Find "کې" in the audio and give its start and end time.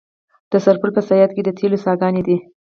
1.35-1.41